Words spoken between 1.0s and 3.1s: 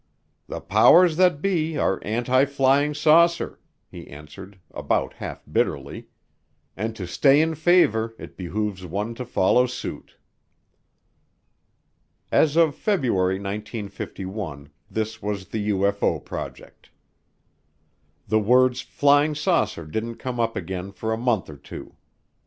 that be are anti flying